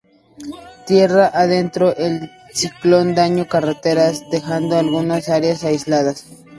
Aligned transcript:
Tierra 0.87 1.27
adentro, 1.31 1.95
el 1.95 2.31
ciclón 2.51 3.13
dañó 3.13 3.47
carreteras, 3.47 4.23
dejando 4.31 4.75
algunas 4.79 5.29
áreas 5.29 5.63
aisladas. 5.63 6.25